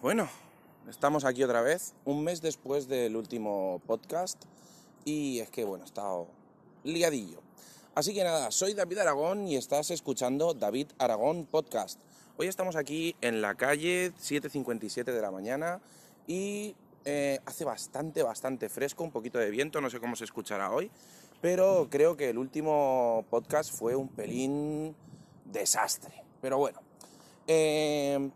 Bueno, 0.00 0.28
estamos 0.88 1.24
aquí 1.24 1.42
otra 1.42 1.60
vez, 1.60 1.92
un 2.04 2.22
mes 2.22 2.40
después 2.40 2.86
del 2.86 3.16
último 3.16 3.82
podcast 3.84 4.40
y 5.04 5.40
es 5.40 5.50
que, 5.50 5.64
bueno, 5.64 5.82
he 5.82 5.88
estado 5.88 6.28
liadillo. 6.84 7.40
Así 7.96 8.14
que 8.14 8.22
nada, 8.22 8.52
soy 8.52 8.74
David 8.74 8.98
Aragón 8.98 9.48
y 9.48 9.56
estás 9.56 9.90
escuchando 9.90 10.54
David 10.54 10.86
Aragón 10.98 11.46
Podcast. 11.46 11.98
Hoy 12.36 12.46
estamos 12.46 12.76
aquí 12.76 13.16
en 13.22 13.42
la 13.42 13.56
calle 13.56 14.12
7.57 14.12 15.02
de 15.02 15.20
la 15.20 15.32
mañana 15.32 15.80
y 16.28 16.76
eh, 17.04 17.40
hace 17.44 17.64
bastante, 17.64 18.22
bastante 18.22 18.68
fresco, 18.68 19.02
un 19.02 19.10
poquito 19.10 19.40
de 19.40 19.50
viento, 19.50 19.80
no 19.80 19.90
sé 19.90 19.98
cómo 19.98 20.14
se 20.14 20.22
escuchará 20.22 20.70
hoy, 20.70 20.92
pero 21.40 21.88
creo 21.90 22.16
que 22.16 22.30
el 22.30 22.38
último 22.38 23.24
podcast 23.30 23.74
fue 23.74 23.96
un 23.96 24.06
pelín 24.06 24.94
desastre. 25.44 26.22
Pero 26.40 26.56
bueno, 26.56 26.78
eh, 27.48 28.30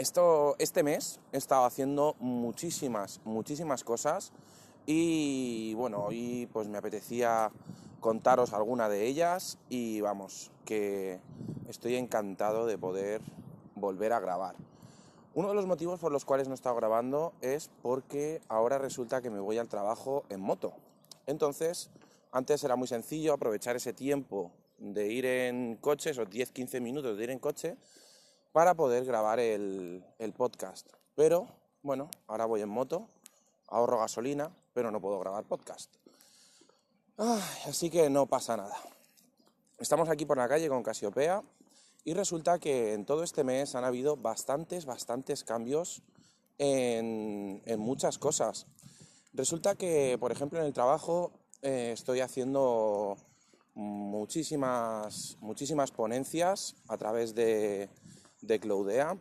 esto, 0.00 0.56
este 0.58 0.82
mes 0.82 1.20
he 1.30 1.36
estado 1.36 1.66
haciendo 1.66 2.16
muchísimas, 2.20 3.20
muchísimas 3.24 3.84
cosas 3.84 4.32
y 4.86 5.74
bueno, 5.74 6.04
hoy 6.06 6.48
pues 6.54 6.68
me 6.68 6.78
apetecía 6.78 7.52
contaros 8.00 8.54
alguna 8.54 8.88
de 8.88 9.06
ellas 9.06 9.58
y 9.68 10.00
vamos, 10.00 10.50
que 10.64 11.20
estoy 11.68 11.96
encantado 11.96 12.64
de 12.64 12.78
poder 12.78 13.20
volver 13.74 14.14
a 14.14 14.20
grabar. 14.20 14.56
Uno 15.34 15.48
de 15.48 15.54
los 15.54 15.66
motivos 15.66 16.00
por 16.00 16.12
los 16.12 16.24
cuales 16.24 16.48
no 16.48 16.54
he 16.54 16.56
estado 16.56 16.76
grabando 16.76 17.34
es 17.42 17.70
porque 17.82 18.40
ahora 18.48 18.78
resulta 18.78 19.20
que 19.20 19.28
me 19.28 19.38
voy 19.38 19.58
al 19.58 19.68
trabajo 19.68 20.24
en 20.30 20.40
moto. 20.40 20.72
Entonces, 21.26 21.90
antes 22.32 22.64
era 22.64 22.74
muy 22.74 22.88
sencillo 22.88 23.34
aprovechar 23.34 23.76
ese 23.76 23.92
tiempo 23.92 24.50
de 24.78 25.12
ir 25.12 25.26
en 25.26 25.76
coche, 25.76 26.10
esos 26.10 26.30
10-15 26.30 26.80
minutos 26.80 27.18
de 27.18 27.24
ir 27.24 27.30
en 27.30 27.38
coche, 27.38 27.76
para 28.52 28.74
poder 28.74 29.04
grabar 29.04 29.38
el, 29.40 30.04
podcast. 30.36 30.88
Pero, 31.14 31.46
bueno, 31.82 32.10
ahora 32.26 32.46
voy 32.46 32.62
en 32.62 32.68
moto, 32.68 33.08
ahorro 33.68 33.98
gasolina, 33.98 34.50
pero 34.72 34.90
no 34.90 35.00
puedo 35.00 35.18
grabar 35.20 35.44
podcast. 35.44 35.94
así 37.66 37.90
que 37.90 38.10
no 38.10 38.26
pasa 38.26 38.56
nada. 38.56 38.76
Estamos 39.78 40.08
aquí 40.08 40.26
por 40.26 40.36
la 40.36 40.48
calle 40.48 40.68
con 40.68 40.82
Casiopea 40.82 41.42
y 42.04 42.14
resulta 42.14 42.58
que 42.58 42.92
en 42.94 43.04
todo 43.04 43.22
este 43.22 43.44
mes 43.44 43.74
han 43.74 43.84
habido 43.84 44.16
bastantes, 44.16 44.84
bastantes 44.84 45.44
cambios 45.44 46.02
en, 46.58 47.62
muchas 47.78 48.18
cosas. 48.18 48.66
Resulta 49.32 49.76
que, 49.76 50.16
por 50.18 50.32
ejemplo, 50.32 50.58
en 50.58 50.66
el 50.66 50.72
trabajo 50.72 51.32
eh, 51.62 51.92
estoy 51.92 52.20
haciendo 52.20 53.16
muchísimas, 53.74 55.38
muchísimas 55.40 55.92
ponencias 55.92 56.74
a 56.88 56.98
través 56.98 57.34
de, 57.34 57.88
de 58.40 58.60
Cloudea. 58.60 59.16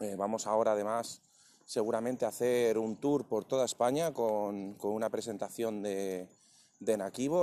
Eh, 0.00 0.14
vamos 0.16 0.46
ahora 0.46 0.72
además 0.72 1.22
seguramente 1.64 2.24
a 2.24 2.28
hacer 2.28 2.78
un 2.78 2.96
tour 2.96 3.26
por 3.26 3.44
toda 3.44 3.64
España 3.64 4.12
con, 4.14 4.76
una 4.80 5.10
presentación 5.10 5.82
de, 5.82 6.28
de 6.80 6.96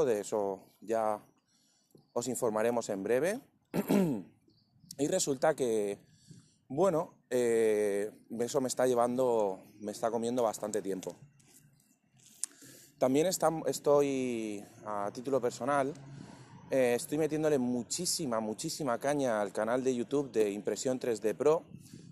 de 0.06 0.20
eso 0.22 0.64
ya 0.82 1.20
os 2.14 2.28
informaremos 2.28 2.90
en 2.90 3.04
breve. 3.04 3.40
y 4.98 5.08
resulta 5.08 5.54
que, 5.54 6.00
bueno, 6.68 7.14
eh, 7.30 8.12
eso 8.40 8.62
me 8.62 8.68
está 8.68 8.88
llevando, 8.88 9.60
me 9.80 9.92
está 9.92 10.10
comiendo 10.10 10.42
bastante 10.42 10.82
tiempo. 10.82 11.16
También 12.98 13.28
estoy, 13.28 14.64
a 14.86 15.12
título 15.14 15.42
personal, 15.42 15.94
eh, 16.72 16.96
estoy 16.96 17.18
metiéndole 17.18 17.58
muchísima, 17.58 18.40
muchísima 18.40 18.98
caña 18.98 19.42
al 19.42 19.52
canal 19.52 19.84
de 19.84 19.96
YouTube 19.96 20.32
de 20.32 20.52
Impresión 20.52 21.00
3D 21.00 21.36
Pro, 21.36 21.64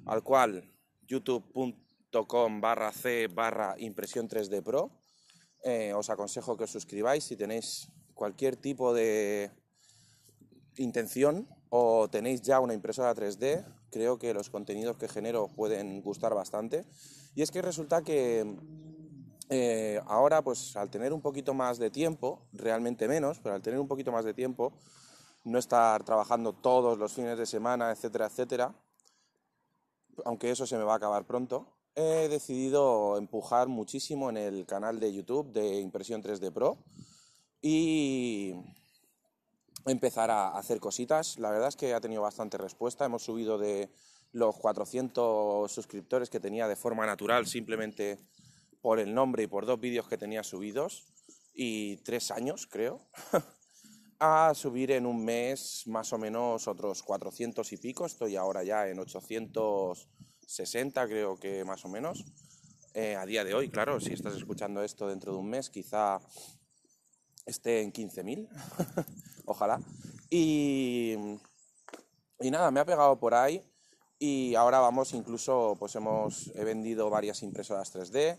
al 0.05 0.23
cual 0.23 0.69
youtube.com 1.07 2.61
barra 2.61 2.91
c 2.91 3.27
barra 3.27 3.75
impresión 3.79 4.29
3D 4.29 4.61
Pro. 4.61 4.91
Eh, 5.63 5.94
os 5.94 6.09
aconsejo 6.09 6.57
que 6.57 6.66
os 6.66 6.72
suscribáis 6.72 7.23
si 7.23 7.35
tenéis 7.35 7.88
cualquier 8.13 8.55
tipo 8.55 8.94
de 8.94 9.50
intención 10.78 11.47
o 11.69 12.09
tenéis 12.09 12.41
ya 12.41 12.59
una 12.59 12.73
impresora 12.73 13.16
3D. 13.16 13.66
Creo 13.89 14.17
que 14.17 14.33
los 14.33 14.49
contenidos 14.49 14.97
que 14.97 15.07
genero 15.07 15.47
pueden 15.47 16.01
gustar 16.01 16.33
bastante. 16.33 16.85
Y 17.35 17.41
es 17.41 17.51
que 17.51 17.61
resulta 17.61 18.03
que 18.03 18.45
eh, 19.56 20.02
ahora, 20.08 20.41
pues 20.41 20.75
al 20.75 20.90
tener 20.90 21.14
un 21.14 21.22
poquito 21.22 21.53
más 21.53 21.78
de 21.78 21.91
tiempo, 21.91 22.41
realmente 22.53 23.08
menos, 23.08 23.38
pero 23.38 23.53
al 23.53 23.62
tener 23.62 23.80
un 23.80 23.88
poquito 23.88 24.12
más 24.12 24.25
de 24.25 24.34
tiempo, 24.34 24.74
no 25.44 25.59
estar 25.59 26.03
trabajando 26.03 26.53
todos 26.53 26.97
los 26.97 27.14
fines 27.14 27.38
de 27.38 27.46
semana, 27.46 27.91
etcétera, 27.91 28.25
etcétera, 28.25 28.74
aunque 30.25 30.50
eso 30.50 30.66
se 30.66 30.75
me 30.75 30.84
va 30.84 30.94
a 30.94 30.97
acabar 30.97 31.25
pronto, 31.25 31.68
he 31.94 32.28
decidido 32.30 33.16
empujar 33.19 33.68
muchísimo 33.68 34.31
en 34.31 34.38
el 34.38 34.66
canal 34.66 35.00
de 35.00 35.14
YouTube 35.14 35.52
de 35.52 35.80
Impresión 35.80 36.24
3D 36.24 36.52
Pro 36.52 36.80
y 37.62 38.56
empezar 39.85 40.31
a 40.31 40.58
hacer 40.58 40.80
cositas. 40.80 41.38
La 41.38 41.52
verdad 41.52 41.68
es 41.68 41.75
que 41.75 41.94
ha 41.94 42.02
tenido 42.02 42.24
bastante 42.24 42.58
respuesta. 42.58 43.06
Hemos 43.06 43.22
subido 43.22 43.59
de 43.59 43.91
los 44.31 44.58
400 44.58 45.72
suscriptores 45.72 46.31
que 46.31 46.40
tenía 46.40 46.68
de 46.68 46.75
forma 46.75 47.06
natural, 47.06 47.46
simplemente 47.46 48.18
por 48.83 48.99
el 48.99 49.16
nombre 49.16 49.41
y 49.44 49.47
por 49.47 49.66
dos 49.66 49.79
vídeos 49.79 50.09
que 50.09 50.17
tenía 50.17 50.44
subidos 50.44 51.05
y 51.53 51.95
tres 52.03 52.31
años, 52.31 52.67
creo, 52.69 53.07
a 54.19 54.53
subir 54.53 54.91
en 54.91 55.05
un 55.05 55.23
mes 55.23 55.83
más 55.88 56.11
o 56.11 56.17
menos 56.17 56.67
otros 56.67 57.01
400 57.01 57.72
y 57.72 57.77
pico. 57.77 58.05
Estoy 58.05 58.35
ahora 58.35 58.61
ya 58.66 58.89
en 58.89 58.99
860, 58.99 61.07
creo 61.07 61.39
que 61.39 61.63
más 61.63 61.85
o 61.85 61.88
menos. 61.88 62.25
Eh, 62.93 63.16
a 63.16 63.25
día 63.25 63.45
de 63.45 63.53
hoy, 63.53 63.69
claro, 63.69 64.01
si 64.01 64.11
estás 64.11 64.35
escuchando 64.35 64.83
esto 64.83 65.07
dentro 65.07 65.31
de 65.31 65.39
un 65.39 65.49
mes, 65.49 65.69
quizá 65.69 66.19
esté 67.45 67.83
en 67.83 67.93
15.000, 67.93 68.49
ojalá. 69.45 69.79
Y, 70.29 71.16
y 72.41 72.51
nada, 72.51 72.69
me 72.69 72.81
ha 72.81 72.85
pegado 72.85 73.17
por 73.17 73.33
ahí 73.33 73.63
y 74.19 74.55
ahora 74.55 74.79
vamos, 74.79 75.13
incluso 75.13 75.75
pues 75.79 75.95
hemos, 75.95 76.51
he 76.55 76.63
vendido 76.63 77.09
varias 77.09 77.43
impresoras 77.43 77.93
3D, 77.93 78.38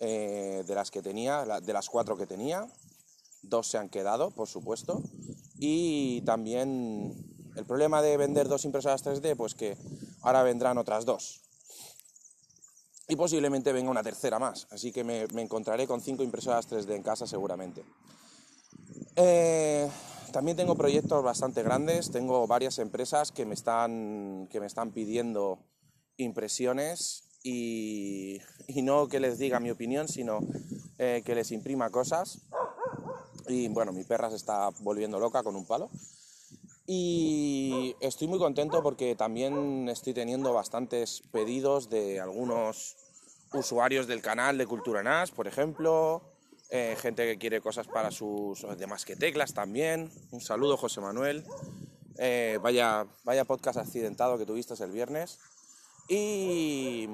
eh, 0.00 0.64
de 0.66 0.74
las 0.74 0.90
que 0.90 1.02
tenía, 1.02 1.44
de 1.44 1.72
las 1.72 1.88
cuatro 1.88 2.16
que 2.16 2.26
tenía. 2.26 2.66
Dos 3.42 3.66
se 3.66 3.78
han 3.78 3.88
quedado, 3.88 4.30
por 4.30 4.48
supuesto. 4.48 5.02
Y 5.58 6.22
también 6.22 7.14
el 7.56 7.66
problema 7.66 8.02
de 8.02 8.16
vender 8.16 8.48
dos 8.48 8.64
impresoras 8.64 9.04
3D, 9.04 9.36
pues 9.36 9.54
que 9.54 9.76
ahora 10.22 10.42
vendrán 10.42 10.78
otras 10.78 11.04
dos. 11.04 11.40
Y 13.08 13.16
posiblemente 13.16 13.72
venga 13.72 13.90
una 13.90 14.02
tercera 14.02 14.38
más. 14.38 14.66
Así 14.70 14.92
que 14.92 15.04
me, 15.04 15.22
encontraré 15.36 15.86
con 15.86 16.00
cinco 16.00 16.22
impresoras 16.22 16.68
3D 16.68 16.94
en 16.94 17.02
casa 17.02 17.26
seguramente. 17.26 17.84
Eh, 19.16 19.88
también 20.32 20.56
tengo 20.56 20.76
proyectos 20.76 21.22
bastante 21.22 21.62
grandes. 21.62 22.10
Tengo 22.10 22.46
varias 22.46 22.78
empresas 22.78 23.32
que 23.32 23.44
me 23.44 23.54
están, 23.54 24.48
que 24.50 24.60
me 24.60 24.66
están 24.66 24.92
pidiendo 24.92 25.58
impresiones 26.16 27.31
y, 27.42 28.40
no 28.82 29.08
que 29.08 29.20
les 29.20 29.38
diga 29.38 29.60
mi 29.60 29.70
opinión, 29.70 30.08
sino 30.08 30.40
eh, 30.98 31.22
que 31.24 31.34
les 31.34 31.52
imprima 31.52 31.90
cosas. 31.90 32.38
Y 33.48 33.68
bueno, 33.68 33.92
mi 33.92 34.04
perra 34.04 34.30
se 34.30 34.36
está 34.36 34.70
volviendo 34.80 35.18
loca 35.18 35.42
con 35.42 35.56
un 35.56 35.66
palo. 35.66 35.90
Y 36.86 37.94
estoy 38.00 38.28
muy 38.28 38.38
contento 38.38 38.82
porque 38.82 39.14
también 39.14 39.88
estoy 39.88 40.14
teniendo 40.14 40.52
bastantes 40.52 41.22
pedidos 41.30 41.88
de 41.90 42.20
algunos 42.20 42.96
usuarios 43.52 44.06
del 44.06 44.22
canal 44.22 44.58
de 44.58 44.66
Cultura 44.66 45.02
NAS, 45.02 45.30
por 45.30 45.46
ejemplo, 45.46 46.22
eh, 46.70 46.96
gente 46.98 47.24
que 47.26 47.38
quiere 47.38 47.60
cosas 47.60 47.86
para 47.86 48.10
sus 48.10 48.66
demás 48.78 49.04
que 49.04 49.14
teclas 49.14 49.54
también. 49.54 50.10
Un 50.30 50.40
saludo, 50.40 50.76
José 50.76 51.00
Manuel. 51.00 51.44
Eh, 52.18 52.58
vaya, 52.62 53.06
vaya 53.24 53.44
podcast 53.44 53.78
accidentado 53.78 54.38
que 54.38 54.46
tuviste 54.46 54.74
el 54.82 54.90
viernes. 54.90 55.38
Y, 56.08 57.08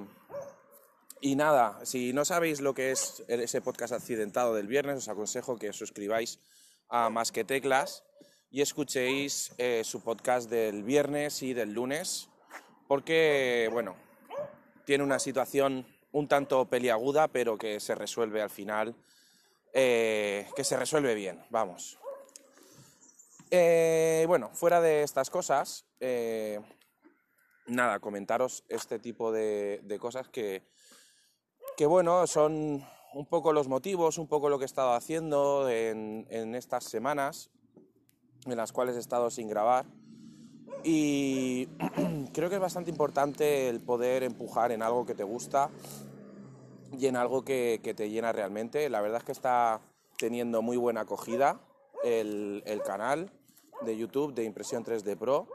y 1.21 1.37
nada, 1.37 1.85
si 1.85 2.13
no 2.13 2.25
sabéis 2.25 2.61
lo 2.61 2.75
que 2.75 2.93
es 2.93 3.25
ese 3.29 3.61
podcast 3.61 3.93
accidentado 3.93 4.55
del 4.55 4.67
viernes, 4.67 4.99
os 4.99 5.09
aconsejo 5.09 5.57
que 5.57 5.73
suscribáis 5.73 6.39
a 6.89 7.11
Más 7.11 7.33
que 7.33 7.45
Teclas 7.45 8.05
y 8.51 8.63
escuchéis 8.63 9.53
eh, 9.59 9.83
su 9.85 10.03
podcast 10.03 10.49
del 10.49 10.83
viernes 10.83 11.43
y 11.43 11.53
del 11.53 11.73
lunes, 11.73 12.29
porque, 12.87 13.69
bueno, 13.73 13.97
tiene 14.85 15.05
una 15.05 15.19
situación 15.19 15.87
un 16.13 16.29
tanto 16.29 16.65
peliaguda, 16.67 17.29
pero 17.29 17.59
que 17.59 17.81
se 17.81 17.95
resuelve 17.95 18.41
al 18.41 18.51
final, 18.51 18.95
eh, 19.75 20.49
que 20.57 20.65
se 20.65 20.77
resuelve 20.77 21.15
bien, 21.15 21.45
vamos. 21.51 21.99
Eh, 23.51 24.25
bueno, 24.27 24.51
fuera 24.55 24.81
de 24.81 25.03
estas 25.03 25.31
cosas, 25.31 25.85
nada, 27.67 27.99
comentaros 27.99 28.65
este 28.69 28.99
tipo 28.99 29.31
de, 29.31 29.99
cosas 30.01 30.29
que, 30.29 30.63
que, 31.79 31.87
bueno, 31.87 32.27
son 32.27 32.85
un 33.15 33.27
poco 33.27 33.53
los 33.53 33.69
motivos, 33.69 34.19
un 34.19 34.27
poco 34.27 34.49
lo 34.49 34.59
que 34.59 34.65
he 34.65 34.67
estado 34.67 34.95
haciendo 34.95 35.69
en, 35.69 36.27
estas 36.57 36.83
semanas 36.83 37.51
en 38.47 38.57
las 38.57 38.73
cuales 38.73 38.97
he 38.97 38.99
estado 38.99 39.31
sin 39.31 39.49
grabar 39.49 39.87
y 40.83 41.69
creo 42.35 42.49
que 42.49 42.57
es 42.57 42.61
bastante 42.61 42.91
importante 42.91 43.69
el 43.69 43.81
poder 43.81 44.25
empujar 44.25 44.73
en 44.73 44.83
algo 44.83 45.07
que 45.07 45.15
te 45.15 45.23
gusta 45.23 45.71
y 46.99 47.07
en 47.07 47.15
algo 47.15 47.45
que, 47.45 47.81
te 47.97 48.11
llena 48.11 48.33
realmente. 48.33 48.91
La 48.91 49.01
verdad 49.01 49.19
es 49.19 49.25
que 49.25 49.33
está 49.33 49.81
teniendo 50.17 50.63
muy 50.63 50.77
buena 50.77 51.03
acogida 51.03 51.61
el, 52.03 52.65
el 52.67 52.83
canal 52.83 53.31
de 53.83 53.97
YouTube 53.97 54.35
de 54.35 54.43
Impresión 54.43 54.85
3D 54.85 55.17
Pro. 55.17 55.47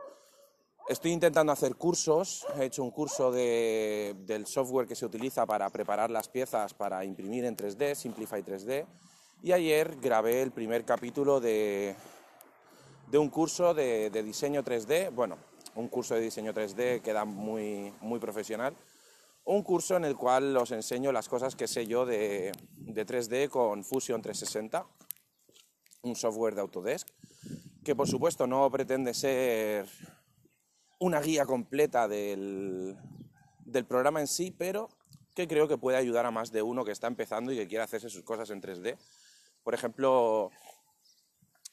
Estoy 0.89 1.11
intentando 1.11 1.53
hacer 1.53 1.75
cursos, 1.75 2.45
he 2.59 2.65
hecho 2.65 2.83
un 2.83 2.91
curso 2.91 3.31
de, 3.31 4.15
del 4.25 4.45
software 4.45 4.85
que 4.85 4.95
se 4.95 5.05
utiliza 5.05 5.45
para 5.45 5.69
preparar 5.69 6.11
las 6.11 6.27
piezas 6.27 6.73
para 6.73 7.05
imprimir 7.05 7.45
en 7.45 7.55
3D, 7.55 7.95
Simplify 7.95 8.43
3D, 8.43 8.85
y 9.43 9.53
ayer 9.53 9.95
grabé 10.01 10.41
el 10.41 10.51
primer 10.51 10.83
capítulo 10.83 11.39
de, 11.39 11.95
de 13.09 13.17
un 13.17 13.29
curso 13.29 13.73
de, 13.73 14.09
de, 14.09 14.23
diseño 14.23 14.61
3D, 14.61 15.09
bueno, 15.15 15.37
un 15.75 15.87
curso 15.87 16.15
de 16.15 16.21
diseño 16.21 16.53
3D 16.53 17.01
queda 17.01 17.23
muy, 17.23 17.93
muy 18.01 18.19
profesional, 18.19 18.75
un 19.45 19.63
curso 19.63 19.95
en 19.95 20.03
el 20.03 20.17
cual 20.17 20.55
os 20.57 20.71
enseño 20.71 21.13
las 21.13 21.29
cosas 21.29 21.55
que 21.55 21.67
sé 21.67 21.87
yo 21.87 22.05
de, 22.05 22.51
de 22.75 23.07
3D 23.07 23.47
con 23.47 23.85
Fusion 23.85 24.21
360, 24.21 24.85
un 26.01 26.15
software 26.17 26.55
de 26.55 26.61
Autodesk, 26.61 27.07
que 27.85 27.95
por 27.95 28.09
supuesto 28.09 28.47
no 28.47 28.69
pretende 28.69 29.13
ser 29.13 29.87
una 31.03 31.19
guía 31.19 31.45
completa 31.45 32.07
del, 32.07 32.97
del, 33.65 33.85
programa 33.85 34.21
en 34.21 34.27
sí, 34.27 34.55
pero 34.57 34.87
que 35.35 35.49
creo 35.49 35.67
que 35.67 35.77
puede 35.77 35.97
ayudar 35.97 36.25
a 36.25 36.31
más 36.31 36.53
de 36.53 36.61
uno 36.61 36.85
que 36.85 36.93
está 36.93 37.07
empezando 37.07 37.51
y 37.51 37.57
que 37.57 37.67
quiere 37.67 37.83
hacerse 37.83 38.09
sus 38.09 38.23
cosas 38.23 38.49
en 38.51 38.61
3D. 38.61 38.97
Por 39.63 39.73
ejemplo, 39.73 40.49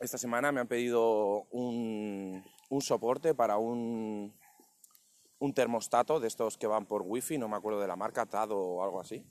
esta 0.00 0.18
semana 0.18 0.50
me 0.50 0.60
han 0.60 0.66
pedido 0.66 1.44
un, 1.52 2.44
un 2.70 2.82
soporte 2.82 3.32
para 3.32 3.56
un, 3.56 4.34
un, 5.38 5.54
termostato 5.54 6.18
de 6.18 6.26
estos 6.26 6.58
que 6.58 6.66
van 6.66 6.86
por 6.86 7.02
wifi, 7.02 7.38
no 7.38 7.48
me 7.48 7.56
acuerdo 7.56 7.80
de 7.80 7.86
la 7.86 7.96
marca, 7.96 8.26
TAD 8.26 8.50
o 8.50 8.82
algo 8.82 9.00
así. 9.00 9.24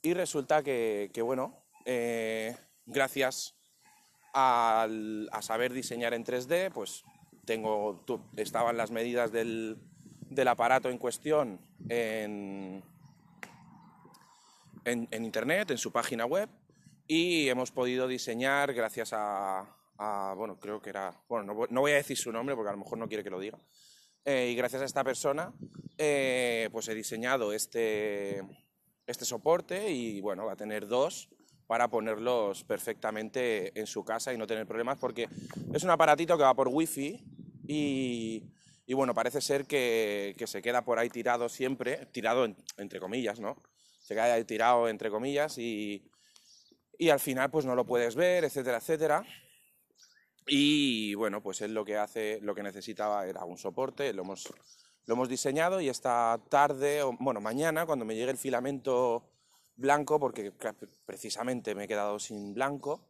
Y 0.00 0.14
resulta 0.14 0.62
que, 0.62 1.10
que 1.12 1.22
bueno, 1.22 1.64
eh, 1.86 2.56
gracias 2.86 3.56
al, 4.32 5.28
a 5.32 5.42
saber 5.42 5.72
diseñar 5.72 6.14
en 6.14 6.24
3D, 6.24 6.70
pues 6.72 7.02
tengo, 7.44 8.04
estaban 8.36 8.76
las 8.76 8.90
medidas 8.90 9.32
del, 9.32 9.78
del 10.30 10.48
aparato 10.48 10.90
en 10.90 10.98
cuestión 10.98 11.60
en, 11.88 12.82
en, 14.84 15.24
internet, 15.24 15.70
en 15.70 15.78
su 15.78 15.92
página 15.92 16.26
web, 16.26 16.48
y 17.06 17.48
hemos 17.48 17.70
podido 17.70 18.08
diseñar 18.08 18.72
gracias 18.72 19.12
a, 19.12 19.66
a 19.98 20.34
bueno, 20.36 20.58
creo 20.58 20.80
que 20.80 20.90
era, 20.90 21.20
bueno, 21.28 21.52
no, 21.52 21.66
no, 21.68 21.80
voy 21.80 21.92
a 21.92 21.96
decir 21.96 22.16
su 22.16 22.32
nombre 22.32 22.54
porque 22.54 22.70
a 22.70 22.72
lo 22.72 22.78
mejor 22.78 22.98
no 22.98 23.08
quiere 23.08 23.22
que 23.22 23.30
lo 23.30 23.38
diga, 23.38 23.58
eh, 24.24 24.50
y 24.50 24.54
gracias 24.54 24.82
a 24.82 24.86
esta 24.86 25.04
persona, 25.04 25.52
eh, 25.98 26.68
pues 26.72 26.88
he 26.88 26.94
diseñado 26.94 27.52
este, 27.52 28.42
este 29.06 29.24
soporte 29.24 29.90
y 29.90 30.20
bueno, 30.20 30.46
va 30.46 30.52
a 30.52 30.56
tener 30.56 30.86
dos 30.86 31.28
para 31.66 31.88
ponerlos 31.88 32.64
perfectamente 32.64 33.78
en 33.78 33.86
su 33.86 34.04
casa 34.04 34.32
y 34.32 34.38
no 34.38 34.46
tener 34.46 34.66
problemas 34.66 34.98
porque 34.98 35.28
es 35.72 35.82
un 35.82 35.90
aparatito 35.90 36.36
que 36.36 36.42
va 36.42 36.54
por 36.54 36.68
wifi 36.68 37.22
y, 37.66 38.94
bueno, 38.94 39.14
parece 39.14 39.40
ser 39.40 39.66
que, 39.66 40.34
se 40.46 40.62
queda 40.62 40.84
por 40.84 40.98
ahí 40.98 41.08
tirado 41.08 41.48
siempre, 41.48 42.06
tirado 42.06 42.44
en, 42.44 42.56
entre 42.76 43.00
comillas, 43.00 43.40
¿no? 43.40 43.62
Se 44.00 44.14
queda 44.14 44.34
ahí 44.34 44.44
tirado 44.44 44.88
entre 44.88 45.10
comillas 45.10 45.56
y, 45.58 46.10
al 47.10 47.20
final 47.20 47.50
pues 47.50 47.64
no 47.66 47.74
lo 47.74 47.84
puedes 47.84 48.14
ver, 48.14 48.44
etcétera, 48.44 48.78
etcétera. 48.78 49.26
Y 50.46 51.14
bueno, 51.14 51.42
pues 51.42 51.62
él 51.62 51.72
lo 51.72 51.84
que 51.84 51.96
hace, 51.96 52.38
lo 52.42 52.54
que 52.54 52.62
necesitaba 52.62 53.26
era 53.26 53.44
un 53.44 53.56
soporte, 53.56 54.12
lo 54.12 54.22
hemos, 54.22 54.52
lo 55.06 55.14
hemos 55.14 55.28
diseñado 55.28 55.80
y 55.80 55.88
esta 55.88 56.38
tarde, 56.50 57.02
bueno, 57.18 57.40
mañana, 57.40 57.86
cuando 57.86 58.04
me 58.04 58.14
llegue 58.14 58.30
el 58.30 58.38
filamento 58.38 59.30
blanco, 59.76 60.20
porque 60.20 60.52
precisamente 61.06 61.74
me 61.74 61.84
he 61.84 61.88
quedado 61.88 62.18
sin 62.18 62.52
blanco, 62.52 63.08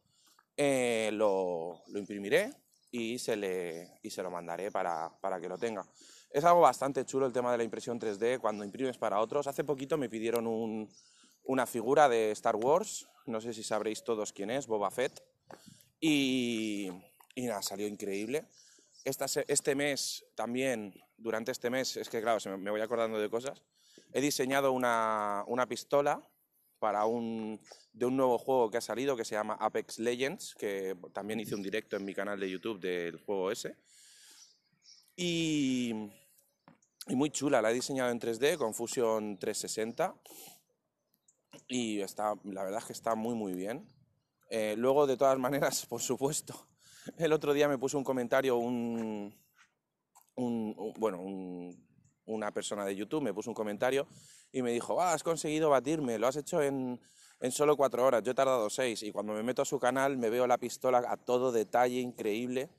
eh, 0.55 1.09
lo, 1.11 1.81
lo, 1.87 1.99
imprimiré 1.99 2.53
y 2.91 3.19
se, 3.19 3.35
le, 3.35 3.99
y 4.01 4.09
se 4.09 4.23
lo 4.23 4.31
mandaré 4.31 4.71
para, 4.71 5.11
para, 5.19 5.39
que 5.39 5.49
lo 5.49 5.57
tenga. 5.57 5.85
Es 6.29 6.43
algo 6.43 6.61
bastante 6.61 7.05
chulo 7.05 7.25
el 7.25 7.33
tema 7.33 7.51
de 7.51 7.57
la 7.57 7.63
impresión 7.63 7.99
3D 7.99 8.39
cuando 8.39 8.63
imprimes 8.63 8.97
para 8.97 9.19
otros. 9.19 9.47
Hace 9.47 9.63
poquito 9.63 9.97
me 9.97 10.09
pidieron 10.09 10.47
un, 10.47 10.89
una 11.43 11.65
figura 11.65 12.09
de 12.09 12.31
Star 12.31 12.55
Wars, 12.55 13.07
no 13.25 13.41
sé 13.41 13.53
si 13.53 13.63
sabréis 13.63 14.03
todos 14.03 14.33
quién 14.33 14.49
es, 14.49 14.67
Boba 14.67 14.91
Fett, 14.91 15.23
y, 15.99 16.89
y 17.35 17.45
nada, 17.45 17.61
salió 17.61 17.87
increíble. 17.87 18.47
Esta, 19.03 19.25
este 19.47 19.75
mes 19.75 20.25
también, 20.35 20.93
durante 21.17 21.51
este 21.51 21.69
mes, 21.69 21.97
es 21.97 22.09
que 22.09 22.21
claro, 22.21 22.39
me, 22.45 22.57
me 22.57 22.71
voy 22.71 22.81
acordando 22.81 23.19
de 23.19 23.29
cosas, 23.29 23.61
he 24.13 24.21
diseñado 24.21 24.71
una, 24.71 25.43
una 25.47 25.67
pistola 25.67 26.21
para 26.85 27.07
un, 27.07 27.59
de 27.93 28.05
un 28.05 28.15
nuevo 28.15 28.37
juego 28.37 28.69
que 28.69 28.77
ha 28.77 28.81
salido 28.81 29.17
que 29.17 29.25
se 29.25 29.33
llama 29.33 29.57
Apex 29.59 29.97
Legends, 29.97 30.53
que 30.53 30.95
también 31.13 31.39
hice 31.39 31.55
un 31.55 31.63
directo 31.63 31.97
en 31.97 32.05
mi 32.05 32.13
canal 32.13 32.39
de 32.39 32.47
YouTube 32.47 32.79
del 32.79 33.17
juego 33.17 33.49
ese. 33.49 33.75
Y, 35.15 35.95
y 37.07 37.15
muy 37.15 37.31
chula, 37.31 37.59
la 37.59 37.71
he 37.71 37.73
diseñado 37.73 38.11
en 38.11 38.19
3D 38.19 38.57
con 38.57 38.75
Fusion 38.75 39.39
360 39.39 40.13
y 41.69 42.01
está, 42.01 42.35
la 42.43 42.63
verdad 42.63 42.81
es 42.81 42.85
que 42.85 42.93
está 42.93 43.15
muy 43.15 43.33
muy 43.33 43.53
bien. 43.53 43.87
Eh, 44.51 44.75
luego, 44.77 45.07
de 45.07 45.17
todas 45.17 45.39
maneras, 45.39 45.85
por 45.89 46.03
supuesto, 46.03 46.67
el 47.17 47.33
otro 47.33 47.51
día 47.51 47.67
me 47.67 47.79
puso 47.79 47.97
un 47.97 48.03
comentario 48.03 48.57
un, 48.57 49.35
un, 50.35 50.75
un 50.77 50.93
bueno, 50.99 51.19
un, 51.19 51.83
una 52.25 52.51
persona 52.51 52.85
de 52.85 52.95
YouTube 52.95 53.23
me 53.23 53.33
puso 53.33 53.49
un 53.49 53.55
comentario 53.55 54.07
y 54.55 54.61
me 54.61 54.71
dijo, 54.71 55.01
ah, 55.01 55.11
has 55.11 55.21
conseguido 55.21 55.69
batirme, 55.69 56.17
lo 56.17 56.27
has 56.27 56.37
hecho 56.37 56.61
en, 56.61 56.97
en 57.41 57.51
solo 57.51 57.75
cuatro 57.75 58.05
horas, 58.05 58.23
yo 58.23 58.31
he 58.31 58.33
tardado 58.35 58.69
seis. 58.69 59.03
Y 59.03 59.11
cuando 59.11 59.33
me 59.33 59.43
meto 59.43 59.61
a 59.61 59.65
su 59.65 59.77
canal 59.79 60.17
me 60.17 60.29
veo 60.29 60.47
la 60.47 60.57
pistola 60.57 61.03
a 61.09 61.17
todo 61.17 61.51
detalle, 61.51 61.99
increíble. 61.99 62.69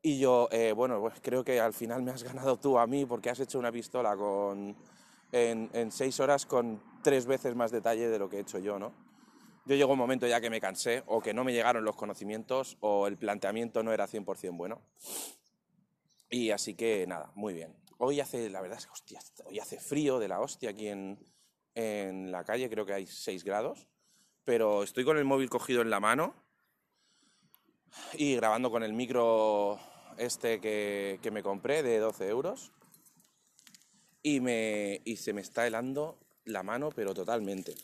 Y 0.00 0.20
yo, 0.20 0.48
eh, 0.52 0.70
bueno, 0.70 1.00
pues 1.00 1.14
creo 1.20 1.42
que 1.42 1.58
al 1.58 1.72
final 1.72 2.04
me 2.04 2.12
has 2.12 2.22
ganado 2.32 2.56
tú 2.56 2.78
a 2.78 2.86
mí 2.86 3.04
porque 3.04 3.30
has 3.30 3.40
hecho 3.40 3.58
una 3.58 3.72
pistola 3.72 4.14
con, 4.16 4.76
en, 5.32 5.90
seis 5.90 6.20
horas 6.20 6.46
con 6.46 6.80
tres 7.02 7.26
veces 7.26 7.56
más 7.56 7.72
detalle 7.72 8.08
de 8.08 8.18
lo 8.20 8.28
que 8.28 8.36
he 8.36 8.40
hecho 8.40 8.60
yo, 8.60 8.78
¿no? 8.78 8.94
Yo 9.66 9.74
llegó 9.74 9.94
un 9.94 9.98
momento 9.98 10.28
ya 10.28 10.40
que 10.40 10.50
me 10.50 10.60
cansé 10.60 11.02
o 11.06 11.20
que 11.20 11.34
no 11.34 11.42
me 11.42 11.52
llegaron 11.52 11.84
los 11.84 11.96
conocimientos 11.96 12.76
o 12.78 13.08
el 13.08 13.18
planteamiento 13.18 13.82
no 13.82 13.92
era 13.92 14.06
100% 14.06 14.56
bueno. 14.56 14.82
Y 16.30 16.52
así 16.52 16.76
que 16.76 17.08
nada, 17.08 17.32
muy 17.34 17.54
bien. 17.54 17.87
Hoy 17.98 18.20
hace, 18.20 18.48
la 18.48 18.60
verdad 18.60 18.78
es 18.78 18.86
que, 18.86 18.92
hostia, 18.92 19.20
hoy 19.44 19.58
hace 19.58 19.78
frío 19.78 20.18
de 20.18 20.28
la 20.28 20.40
hostia 20.40 20.70
aquí 20.70 20.88
en, 20.88 21.18
en 21.74 22.30
la 22.30 22.44
calle, 22.44 22.70
creo 22.70 22.86
que 22.86 22.94
hay 22.94 23.06
6 23.06 23.44
grados, 23.44 23.88
pero 24.44 24.82
estoy 24.82 25.04
con 25.04 25.18
el 25.18 25.24
móvil 25.24 25.50
cogido 25.50 25.82
en 25.82 25.90
la 25.90 26.00
mano 26.00 26.34
y 28.14 28.36
grabando 28.36 28.70
con 28.70 28.82
el 28.82 28.92
micro 28.92 29.78
este 30.16 30.60
que, 30.60 31.18
que 31.22 31.30
me 31.30 31.42
compré 31.42 31.82
de 31.82 31.98
12 31.98 32.28
euros 32.28 32.72
y, 34.22 34.40
me, 34.40 35.00
y 35.04 35.16
se 35.16 35.32
me 35.32 35.40
está 35.40 35.66
helando 35.66 36.18
la 36.44 36.62
mano, 36.62 36.90
pero 36.94 37.14
totalmente. 37.14 37.74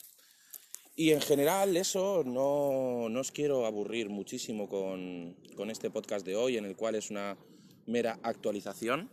Y 0.97 1.11
en 1.11 1.21
general 1.21 1.77
eso 1.77 2.23
no, 2.25 3.09
no 3.09 3.21
os 3.21 3.33
quiero 3.33 3.67
aburrir 3.67 4.11
muchísimo 4.11 4.69
con, 4.69 5.37
con 5.57 5.71
este 5.71 5.91
podcast 5.91 6.25
de 6.25 6.37
hoy, 6.37 6.57
en 6.57 6.65
el 6.65 6.77
cual 6.77 6.95
es 6.95 7.11
una 7.11 7.37
mera 7.87 8.19
actualización. 8.23 9.11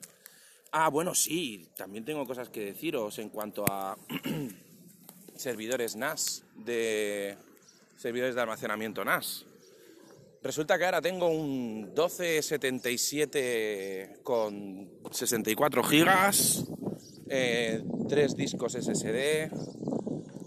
Ah, 0.74 0.90
bueno, 0.90 1.14
sí, 1.14 1.68
también 1.76 2.06
tengo 2.06 2.26
cosas 2.26 2.48
que 2.48 2.64
deciros 2.64 3.20
en 3.20 3.28
cuanto 3.28 3.66
a 3.70 3.98
servidores 5.36 5.98
NAS, 5.98 6.46
de 6.56 7.36
servidores 7.98 8.36
de 8.36 8.42
almacenamiento 8.42 9.04
NAS. 9.04 9.46
Resulta 10.42 10.78
que 10.78 10.86
ahora 10.86 11.02
tengo 11.02 11.28
un 11.28 11.88
1277 11.88 14.20
con 14.24 14.90
64 15.12 15.84
gigas, 15.84 16.64
eh, 17.28 17.84
tres 18.08 18.38
discos 18.38 18.72
SSD, 18.72 19.50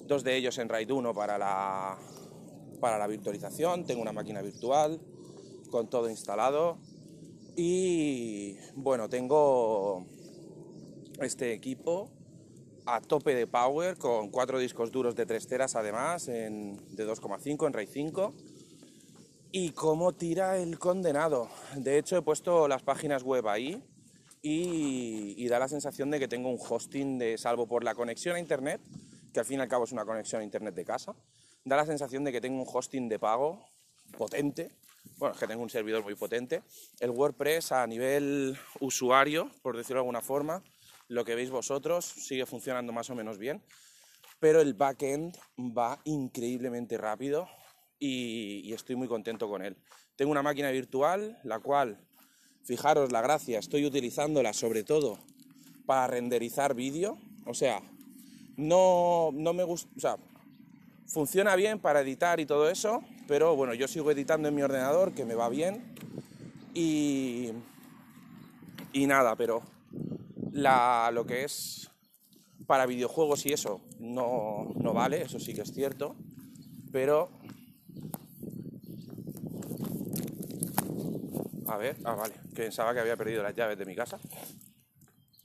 dos 0.06 0.24
de 0.24 0.36
ellos 0.36 0.56
en 0.56 0.70
RAID 0.70 0.90
1 0.90 1.12
para 1.12 1.36
la, 1.36 1.98
para 2.80 2.96
la 2.96 3.06
virtualización, 3.06 3.84
tengo 3.84 4.00
una 4.00 4.12
máquina 4.12 4.40
virtual 4.40 4.98
con 5.70 5.90
todo 5.90 6.08
instalado 6.08 6.78
y 7.56 8.56
bueno, 8.74 9.10
tengo 9.10 10.06
este 11.20 11.52
equipo 11.52 12.10
a 12.86 13.00
tope 13.00 13.34
de 13.34 13.46
power 13.46 13.96
con 13.96 14.30
cuatro 14.30 14.58
discos 14.58 14.92
duros 14.92 15.14
de 15.14 15.26
3 15.26 15.46
teras 15.46 15.74
además 15.74 16.28
en, 16.28 16.76
de 16.94 17.06
2,5 17.06 17.66
en 17.66 17.72
RAID 17.72 17.88
5 17.88 18.34
y 19.52 19.70
cómo 19.70 20.12
tira 20.12 20.58
el 20.58 20.78
condenado. 20.78 21.48
De 21.76 21.98
hecho 21.98 22.16
he 22.16 22.22
puesto 22.22 22.68
las 22.68 22.82
páginas 22.82 23.22
web 23.22 23.48
ahí 23.48 23.82
y, 24.42 25.34
y, 25.36 25.48
da 25.48 25.58
la 25.58 25.68
sensación 25.68 26.10
de 26.10 26.18
que 26.18 26.28
tengo 26.28 26.50
un 26.50 26.58
hosting 26.60 27.18
de 27.18 27.38
salvo 27.38 27.66
por 27.66 27.84
la 27.84 27.94
conexión 27.94 28.36
a 28.36 28.40
internet 28.40 28.80
que 29.32 29.40
al 29.40 29.46
fin 29.46 29.58
y 29.58 29.62
al 29.62 29.68
cabo 29.68 29.84
es 29.84 29.92
una 29.92 30.04
conexión 30.04 30.42
a 30.42 30.44
internet 30.44 30.74
de 30.74 30.84
casa 30.84 31.14
da 31.64 31.76
la 31.76 31.86
sensación 31.86 32.24
de 32.24 32.32
que 32.32 32.40
tengo 32.40 32.60
un 32.60 32.68
hosting 32.70 33.08
de 33.08 33.18
pago 33.18 33.66
potente. 34.16 34.70
Bueno, 35.16 35.34
es 35.34 35.40
que 35.40 35.46
tengo 35.46 35.62
un 35.62 35.70
servidor 35.70 36.02
muy 36.02 36.14
potente. 36.14 36.62
El 37.00 37.10
WordPress 37.10 37.72
a 37.72 37.86
nivel 37.86 38.56
usuario, 38.80 39.50
por 39.62 39.76
decirlo 39.76 39.96
de 39.96 40.00
alguna 40.00 40.20
forma, 40.20 40.62
lo 41.08 41.24
que 41.24 41.34
veis 41.34 41.50
vosotros 41.50 42.04
sigue 42.04 42.46
funcionando 42.46 42.92
más 42.92 43.10
o 43.10 43.14
menos 43.14 43.38
bien, 43.38 43.62
pero 44.40 44.60
el 44.60 44.74
backend 44.74 45.36
va 45.58 46.00
increíblemente 46.04 46.98
rápido 46.98 47.48
y, 47.98 48.72
estoy 48.72 48.96
muy 48.96 49.08
contento 49.08 49.48
con 49.48 49.62
él. 49.62 49.76
Tengo 50.16 50.30
una 50.30 50.42
máquina 50.42 50.70
virtual, 50.70 51.38
la 51.44 51.60
cual, 51.60 51.98
fijaros 52.62 53.12
la 53.12 53.22
gracia, 53.22 53.58
estoy 53.58 53.84
utilizándola 53.86 54.52
sobre 54.52 54.84
todo 54.84 55.18
para 55.86 56.06
renderizar 56.06 56.74
vídeo, 56.74 57.18
o 57.46 57.54
sea, 57.54 57.82
no, 58.56 59.30
no 59.32 59.52
me 59.52 59.64
gusta, 59.64 59.90
o 59.96 60.00
sea, 60.00 60.16
funciona 61.06 61.56
bien 61.56 61.78
para 61.78 62.00
editar 62.00 62.40
y 62.40 62.46
todo 62.46 62.70
eso, 62.70 63.02
pero 63.28 63.54
bueno, 63.56 63.74
yo 63.74 63.88
sigo 63.88 64.10
editando 64.10 64.48
en 64.48 64.54
mi 64.54 64.62
ordenador, 64.62 65.12
que 65.14 65.24
me 65.24 65.34
va 65.34 65.48
bien, 65.48 65.94
y, 66.72 67.50
y 68.92 69.06
nada, 69.06 69.36
pero 69.36 69.62
la, 70.54 71.10
lo 71.12 71.26
que 71.26 71.44
es 71.44 71.90
para 72.66 72.86
videojuegos 72.86 73.44
y 73.46 73.52
eso 73.52 73.82
no, 73.98 74.72
no 74.76 74.92
vale, 74.94 75.22
eso 75.22 75.38
sí 75.38 75.52
que 75.52 75.62
es 75.62 75.72
cierto, 75.72 76.16
pero... 76.90 77.30
A 81.66 81.76
ver, 81.76 81.96
ah, 82.04 82.14
vale, 82.14 82.34
pensaba 82.54 82.94
que 82.94 83.00
había 83.00 83.16
perdido 83.16 83.42
las 83.42 83.54
llaves 83.54 83.76
de 83.78 83.84
mi 83.84 83.96
casa. 83.96 84.20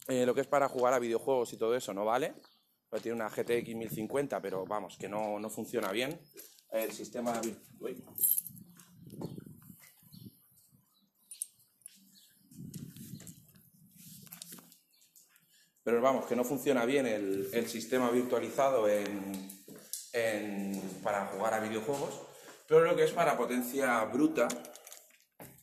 Eh, 0.07 0.25
lo 0.25 0.35
que 0.35 0.41
es 0.41 0.47
para 0.47 0.67
jugar 0.67 0.93
a 0.93 0.99
videojuegos 0.99 1.53
y 1.53 1.57
todo 1.57 1.75
eso 1.75 1.93
no 1.93 2.05
vale. 2.05 2.35
Tiene 3.01 3.15
una 3.15 3.29
GTX 3.29 3.75
1050, 3.75 4.41
pero 4.41 4.65
vamos, 4.65 4.97
que 4.97 5.07
no, 5.07 5.39
no 5.39 5.49
funciona 5.49 5.91
bien. 5.91 6.19
El 6.71 6.91
sistema... 6.91 7.39
Pero 15.89 16.01
vamos, 16.01 16.27
que 16.27 16.35
no 16.35 16.43
funciona 16.43 16.85
bien 16.85 17.07
el, 17.07 17.67
sistema 17.67 18.11
virtualizado 18.11 18.85
para 21.01 21.25
jugar 21.25 21.55
a 21.55 21.59
videojuegos. 21.61 22.13
Pero 22.67 22.81
lo 22.81 22.95
que 22.95 23.05
es 23.05 23.11
para 23.11 23.35
potencia 23.35 24.03
bruta, 24.05 24.47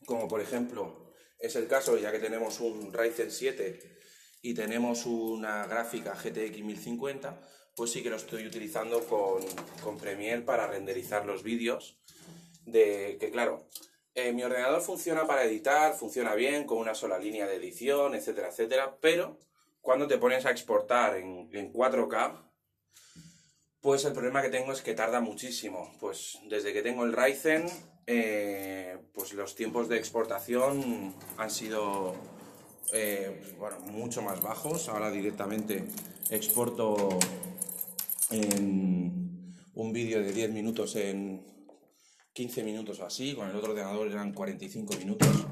como 0.05 0.27
por 0.27 0.41
ejemplo 0.41 1.13
es 1.39 1.55
el 1.55 1.69
caso, 1.69 1.97
ya 1.97 2.11
que 2.11 2.19
tenemos 2.19 2.59
un 2.59 2.93
Ryzen 2.93 3.31
7 3.31 3.99
y 4.43 4.53
tenemos 4.53 5.07
una 5.07 5.65
gráfica 5.69 6.17
GTX 6.17 6.61
1050, 6.61 7.41
pues 7.77 7.93
sí 7.93 8.03
que 8.03 8.11
lo 8.11 8.17
estoy 8.17 8.49
utilizando 8.49 9.07
con, 9.07 9.45
con 9.85 9.97
Premiere 9.97 10.43
para 10.43 10.67
renderizar 10.67 11.25
los 11.25 11.45
vídeos. 11.45 12.01
De 12.65 13.17
que 13.21 13.31
claro, 13.31 13.69
eh, 14.17 14.33
mi 14.33 14.43
ordenador 14.43 14.81
funciona 14.81 15.25
para 15.25 15.45
editar, 15.45 15.95
funciona 15.95 16.35
bien, 16.35 16.65
con 16.65 16.79
una 16.79 16.97
sola 16.97 17.17
línea 17.17 17.47
de 17.47 17.55
edición, 17.55 18.17
etcétera, 18.17 18.49
etcétera, 18.49 18.99
pero 19.01 19.39
cuando 19.87 20.09
te 20.09 20.19
pones 20.19 20.45
a 20.45 20.51
exportar 20.51 21.17
en, 21.17 21.49
en 21.53 21.73
4K, 21.73 22.43
pues 23.81 24.05
el 24.05 24.15
problema 24.15 24.43
que 24.43 24.49
tengo 24.49 24.73
es 24.73 24.83
que 24.83 24.95
tarda 24.95 25.21
muchísimo. 25.21 25.93
Pues 26.01 26.41
desde 26.51 26.73
que 26.73 26.83
tengo 26.83 27.05
el 27.05 27.13
Ryzen, 27.13 27.67
eh, 28.05 28.99
pues 29.15 29.33
los 29.33 29.55
tiempos 29.55 29.89
de 29.89 29.97
exportación 29.97 31.15
han 31.37 31.51
sido 31.53 32.17
eh, 32.93 33.55
bueno, 33.61 33.79
mucho 33.93 34.23
más 34.23 34.43
bajos. 34.43 34.89
Ahora 34.89 35.13
directamente 35.13 35.85
exporto 36.31 37.21
en 38.31 39.55
un 39.73 39.93
vídeo 39.93 40.21
de 40.21 40.33
10 40.33 40.51
minutos 40.51 40.97
en 40.97 41.47
15 42.33 42.65
minutos 42.65 42.99
o 42.99 43.07
así, 43.07 43.37
con 43.37 43.49
el 43.49 43.55
otro 43.55 43.71
ordenador 43.71 44.09
eran 44.09 44.33
45 44.33 44.97
minutos. 44.97 45.47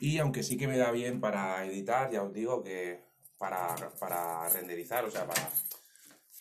Y 0.00 0.18
aunque 0.18 0.42
sí 0.42 0.56
que 0.56 0.66
me 0.66 0.78
da 0.78 0.90
bien 0.90 1.20
para 1.20 1.64
editar, 1.64 2.10
ya 2.10 2.24
os 2.24 2.32
digo 2.32 2.64
que 2.64 3.11
para, 3.98 4.48
renderizar, 4.50 5.04
o 5.04 5.10
sea, 5.10 5.26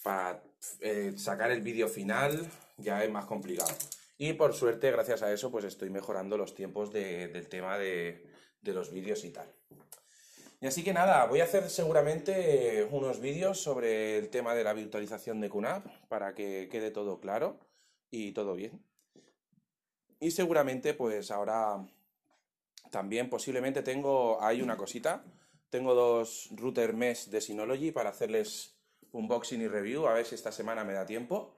para, 0.04 0.44
eh, 0.80 1.14
sacar 1.18 1.52
el 1.52 1.62
vídeo 1.62 1.88
final 1.88 2.48
ya 2.78 3.04
es 3.04 3.10
más 3.10 3.26
complicado. 3.26 3.74
Y 4.20 4.34
por 4.34 4.54
suerte, 4.54 4.92
gracias 4.92 5.24
a 5.24 5.34
eso, 5.34 5.50
pues 5.50 5.66
estoy 5.66 5.90
mejorando 5.90 6.38
los 6.38 6.54
tiempos 6.54 6.94
de, 6.94 7.28
del 7.30 7.50
tema 7.50 7.80
de, 7.80 8.28
de 8.62 8.74
los 8.74 8.92
vídeos 8.92 9.24
y 9.24 9.32
tal. 9.32 9.52
Y 10.60 10.68
así 10.68 10.84
que 10.84 10.94
nada, 10.94 11.26
voy 11.26 11.42
a 11.42 11.46
hacer 11.46 11.72
seguramente 11.72 12.88
unos 12.92 13.20
vídeos 13.20 13.60
sobre 13.60 14.20
el 14.20 14.30
tema 14.30 14.54
de 14.54 14.64
la 14.64 14.74
virtualización 14.74 15.42
de 15.42 15.50
QNAP 15.50 15.88
para 16.08 16.36
que 16.36 16.70
quede 16.70 16.92
todo 16.92 17.20
claro 17.20 17.60
y 18.12 18.34
todo 18.34 18.54
bien. 18.54 18.86
Y 20.20 20.30
seguramente 20.30 20.94
pues 20.94 21.32
ahora 21.32 21.84
también 22.92 23.28
posiblemente 23.28 23.82
tengo, 23.82 24.40
hay 24.40 24.62
una 24.62 24.78
cosita, 24.78 25.24
tengo 25.72 25.96
dos 25.96 26.50
router 26.52 26.94
mesh 26.94 27.26
de 27.30 27.42
Synology 27.42 27.92
para 27.92 28.12
hacerles 28.12 28.76
unboxing 29.12 29.62
y 29.62 29.68
review, 29.68 30.06
a 30.06 30.14
ver 30.14 30.26
si 30.28 30.36
esta 30.36 30.52
semana 30.52 30.84
me 30.84 30.94
da 30.94 31.08
tiempo. 31.08 31.56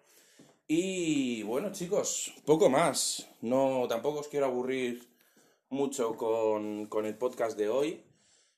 Y 0.65 1.43
bueno 1.43 1.73
chicos, 1.73 2.33
poco 2.45 2.69
más, 2.69 3.27
no, 3.41 3.85
tampoco 3.89 4.19
os 4.19 4.29
quiero 4.29 4.45
aburrir 4.45 5.09
mucho 5.69 6.15
con, 6.15 6.85
con 6.85 7.05
el 7.05 7.17
podcast 7.17 7.57
de 7.57 7.67
hoy 7.67 8.03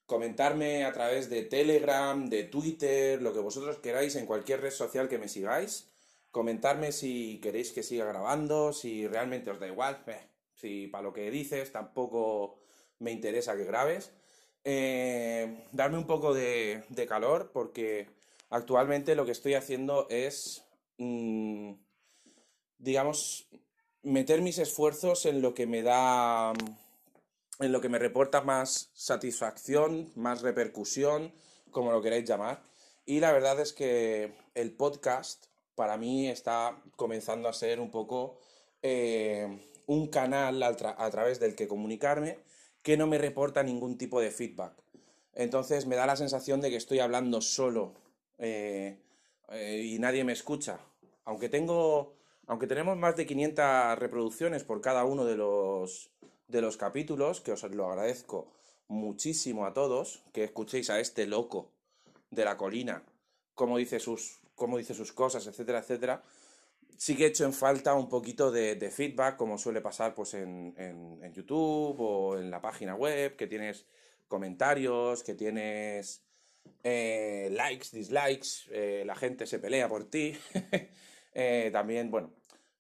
comentarme 0.06 0.86
a 0.86 0.94
través 0.94 1.30
de 1.30 1.44
Telegram, 1.44 2.28
de 2.28 2.44
Twitter, 2.44 3.22
lo 3.22 3.34
que 3.34 3.40
vosotros 3.40 3.78
queráis 3.80 4.16
en 4.16 4.26
cualquier 4.26 4.62
red 4.62 4.72
social 4.72 5.10
que 5.10 5.18
me 5.18 5.28
sigáis. 5.28 5.90
Comentarme 6.32 6.92
si 6.92 7.40
queréis 7.42 7.72
que 7.72 7.84
siga 7.84 8.06
grabando, 8.06 8.74
si 8.74 9.08
realmente 9.08 9.52
os 9.52 9.60
da 9.60 9.68
igual, 9.68 10.04
eh, 10.08 10.28
si 10.54 10.88
para 10.88 11.04
lo 11.04 11.14
que 11.14 11.32
dices 11.32 11.72
tampoco 11.72 12.60
me 13.00 13.12
interesa 13.12 13.56
que 13.56 13.64
grabes. 13.64 14.12
Eh, 14.68 15.68
darme 15.72 16.00
un 16.00 16.08
poco 16.08 16.34
de, 16.34 16.84
calor 17.08 17.52
porque 17.54 18.08
actualmente 18.50 19.16
lo 19.16 19.24
que 19.24 19.32
estoy 19.32 19.54
haciendo 19.54 20.08
es, 20.10 20.64
mm, 20.98 21.74
digamos, 22.80 23.48
meter 24.02 24.42
mis 24.42 24.58
esfuerzos 24.58 25.28
en 25.28 25.42
lo 25.42 25.54
que 25.54 25.68
me 25.68 25.84
da 25.84 26.52
en 27.60 27.72
lo 27.72 27.80
que 27.80 27.90
me 27.90 28.00
reporta 28.00 28.42
más 28.42 28.90
satisfacción, 28.94 30.12
más 30.16 30.42
repercusión, 30.42 31.34
como 31.72 31.92
lo 31.92 32.02
queráis 32.02 32.26
llamar. 32.26 32.62
Y 33.06 33.20
la 33.20 33.32
verdad 33.32 33.60
es 33.60 33.72
que 33.72 34.34
el 34.56 34.74
podcast 34.74 35.46
para 35.76 35.98
mí 35.98 36.28
está 36.28 36.82
comenzando 36.96 37.48
a 37.48 37.54
ser 37.54 37.80
un 37.80 37.92
poco 37.92 38.40
eh, 38.82 39.60
un 39.88 40.08
canal 40.08 40.62
a, 40.64 40.76
través 40.76 41.40
del 41.40 41.56
que 41.56 41.68
comunicarme 41.68 42.40
que 42.86 42.98
no 42.98 43.08
me 43.08 43.18
reporta 43.18 43.64
ningún 43.64 43.98
tipo 43.98 44.22
de 44.22 44.30
feedback. 44.30 44.74
Entonces 45.34 45.88
me 45.88 45.96
da 45.96 46.06
la 46.06 46.16
sensación 46.16 46.62
de 46.62 46.70
que 46.70 46.76
estoy 46.76 47.00
hablando 47.00 47.42
solo 47.42 47.96
eh, 48.38 49.00
eh, 49.50 49.82
y 49.84 49.98
nadie 49.98 50.24
me 50.24 50.34
escucha. 50.34 50.78
Aunque 51.24 51.50
tengo, 51.50 52.14
aunque 52.46 52.68
tenemos 52.68 52.96
más 52.96 53.16
de 53.16 53.26
500 53.26 53.98
reproducciones 53.98 54.64
por 54.64 54.82
cada 54.82 55.04
uno 55.04 55.26
de 55.26 55.36
los 55.36 56.12
de 56.48 56.62
los 56.62 56.78
capítulos, 56.78 57.42
que 57.42 57.54
os 57.54 57.64
lo 57.64 57.90
agradezco 57.90 58.52
muchísimo 58.88 59.66
a 59.66 59.74
todos, 59.74 60.22
que 60.32 60.44
escuchéis 60.44 60.92
a 60.92 61.00
este 61.00 61.26
loco 61.26 61.72
de 62.30 62.46
la 62.46 62.56
colina, 62.56 63.02
cómo 63.56 63.80
dice 63.80 64.00
sus, 64.00 64.42
cómo 64.54 64.78
dice 64.78 64.94
sus 64.94 65.12
cosas, 65.12 65.48
etcétera, 65.48 65.80
etcétera. 65.80 66.22
Sí 66.98 67.16
que 67.16 67.26
he 67.26 67.28
hecho 67.28 67.46
en 67.46 67.54
falta 67.54 67.94
un 67.94 68.08
poquito 68.08 68.52
de, 68.52 68.92
feedback, 68.92 69.36
como 69.36 69.58
suele 69.58 69.82
pasar 69.82 70.14
pues, 70.14 70.34
en, 70.34 71.32
YouTube 71.34 72.00
o 72.00 72.38
en 72.38 72.50
la 72.50 72.62
página 72.62 72.96
web, 72.96 73.36
que 73.36 73.48
tienes 73.48 73.86
comentarios, 74.28 75.24
que 75.24 75.36
tienes 75.36 76.24
eh, 76.84 77.50
likes, 77.52 77.90
dislikes, 77.92 78.70
eh, 78.72 79.04
la 79.06 79.16
gente 79.16 79.46
se 79.46 79.60
pelea 79.60 79.88
por 79.88 80.10
ti. 80.10 80.38
Eh, 81.38 81.70
también, 81.74 82.10
bueno, 82.10 82.32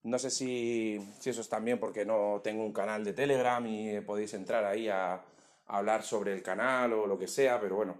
no 0.03 0.17
sé 0.17 0.31
si, 0.31 0.97
eso 1.25 1.41
es 1.41 1.49
también 1.49 1.77
porque 1.77 2.05
no 2.05 2.39
tengo 2.41 2.63
un 2.63 2.71
canal 2.71 3.03
de 3.03 3.11
Telegram 3.11 3.67
y 3.67 3.99
podéis 3.99 4.33
entrar 4.33 4.63
ahí 4.63 4.87
a, 4.87 5.21
hablar 5.67 6.03
sobre 6.03 6.33
el 6.33 6.43
canal 6.43 6.93
o 6.93 7.07
lo 7.07 7.17
que 7.17 7.27
sea, 7.27 7.59
pero 7.59 7.75
bueno, 7.75 7.97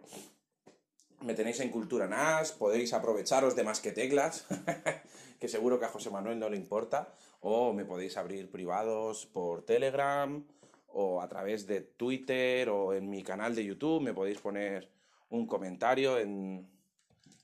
me 1.22 1.34
tenéis 1.34 1.60
en 1.62 1.69
Cultura 1.69 2.07
NAS, 2.07 2.51
podéis 2.51 2.93
aprovecharos 2.93 3.55
de 3.55 3.63
más 3.63 3.79
que 3.79 3.91
teclas, 3.91 4.45
que 5.39 5.48
seguro 5.48 5.80
que 5.80 5.86
a 5.86 5.89
José 5.89 6.10
Manuel 6.10 6.39
no 6.39 6.50
le 6.50 6.58
importa, 6.58 7.13
o 7.42 7.74
me 7.74 7.86
podéis 7.86 8.18
abrir 8.18 8.50
privados 8.50 9.25
por 9.25 9.63
Telegram 9.63 10.46
o 10.88 11.22
a 11.22 11.27
través 11.27 11.68
de 11.68 11.82
Twitter 11.82 12.70
o 12.70 12.94
en 12.94 13.10
mi 13.10 13.22
canal 13.24 13.54
de 13.54 13.65
YouTube, 13.65 14.01
me 14.01 14.13
podéis 14.13 14.39
poner 14.39 14.89
un 15.30 15.46
comentario 15.46 16.18
en, 16.18 16.70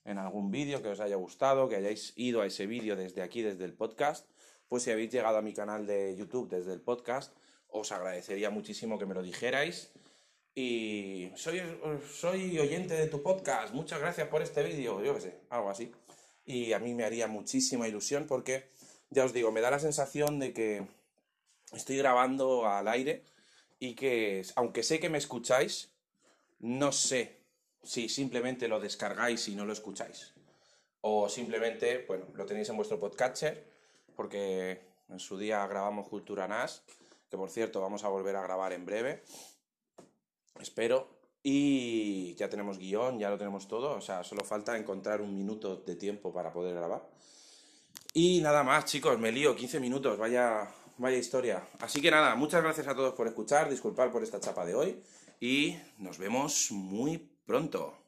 en 0.06 0.18
algún 0.18 0.52
vídeo 0.52 0.82
que 0.82 0.90
os 0.90 1.00
haya 1.00 1.18
gustado, 1.18 1.68
que 1.68 1.76
hayáis 1.76 2.14
ido 2.16 2.42
a 2.42 2.46
ese 2.46 2.66
vídeo 2.66 2.96
desde 2.96 3.22
aquí, 3.22 3.42
desde 3.42 3.66
el 3.66 3.74
podcast 3.74 4.26
pues 4.72 4.84
si 4.84 4.92
habéis 4.92 5.12
llegado 5.12 5.36
a 5.36 5.42
mi 5.42 5.54
canal 5.54 5.86
de 5.86 6.16
YouTube 6.16 6.48
desde 6.48 6.72
el 6.72 6.80
podcast, 6.80 7.34
os 7.68 7.92
agradecería 7.92 8.50
muchísimo 8.50 8.98
que 8.98 9.06
me 9.06 9.14
lo 9.14 9.22
dijerais. 9.22 9.92
Y 10.56 11.30
soy, 11.36 11.62
soy 12.10 12.58
oyente 12.58 12.94
de 12.94 13.08
tu 13.08 13.22
podcast, 13.22 13.74
muchas 13.74 14.00
gracias 14.00 14.30
por 14.30 14.42
este 14.42 14.64
vídeo, 14.64 15.04
yo 15.04 15.14
qué 15.16 15.20
sé, 15.20 15.40
algo 15.50 15.70
así. 15.70 15.92
Y 16.46 16.74
a 16.74 16.80
mí 16.80 16.94
me 16.94 17.04
haría 17.04 17.28
muchísima 17.28 17.88
ilusión 17.88 18.26
porque, 18.28 18.70
ya 19.10 19.26
os 19.26 19.34
digo, 19.34 19.52
me 19.52 19.62
da 19.62 19.72
la 19.72 19.80
sensación 19.80 20.40
de 20.40 20.54
que 20.54 20.88
estoy 21.74 21.98
grabando 21.98 22.68
al 22.68 22.88
aire 22.88 23.24
y 23.80 23.96
que, 23.96 24.46
aunque 24.56 24.84
sé 24.84 25.00
que 25.00 25.10
me 25.10 25.18
escucháis, 25.18 25.92
no 26.60 26.92
sé 26.92 27.42
si 27.84 28.10
simplemente 28.10 28.68
lo 28.68 28.80
descargáis 28.80 29.48
y 29.48 29.56
no 29.56 29.66
lo 29.66 29.74
escucháis. 29.74 30.34
O 31.02 31.30
simplemente, 31.30 32.06
bueno, 32.08 32.28
lo 32.34 32.46
tenéis 32.46 32.70
en 32.70 32.78
vuestro 32.78 33.00
podcatcher, 33.00 33.66
porque 34.16 34.82
en 35.10 35.20
su 35.20 35.38
día 35.38 35.66
grabamos 35.68 36.08
Cultura 36.08 36.48
NAS, 36.48 36.84
que 37.30 37.38
por 37.38 37.50
cierto 37.50 37.82
vamos 37.82 38.04
a 38.04 38.10
volver 38.10 38.36
a 38.36 38.44
grabar 38.44 38.74
en 38.74 38.86
breve. 38.86 39.24
Espero. 40.60 41.21
Y 41.44 42.36
ya 42.36 42.50
tenemos 42.50 42.78
guion, 42.78 43.18
ya 43.18 43.30
lo 43.30 43.38
tenemos 43.38 43.68
todo, 43.68 43.96
o 43.96 44.02
sea, 44.02 44.24
solo 44.24 44.44
falta 44.44 44.78
encontrar 44.78 45.22
un 45.22 45.36
minuto 45.36 45.78
de 45.78 45.96
tiempo 45.96 46.32
para 46.32 46.54
poder 46.54 46.76
grabar. 46.76 47.08
Y 48.14 48.42
nada 48.42 48.64
más, 48.64 48.86
chicos, 48.86 49.18
me 49.18 49.32
lío, 49.32 49.56
15 49.56 49.80
minutos, 49.80 50.18
vaya, 50.18 50.68
vaya 50.98 51.18
historia. 51.18 51.68
Así 51.80 52.02
que 52.02 52.12
nada, 52.12 52.36
muchas 52.36 52.62
gracias 52.62 52.88
a 52.88 52.96
todos 52.96 53.14
por 53.14 53.28
escuchar, 53.28 53.70
disculpar 53.70 54.12
por 54.12 54.22
esta 54.22 54.40
chapa 54.40 54.66
de 54.66 54.76
hoy 54.76 55.02
y 55.40 55.78
nos 55.98 56.18
vemos 56.18 56.72
muy 56.72 57.18
pronto. 57.46 58.01